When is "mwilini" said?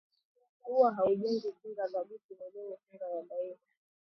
2.35-2.77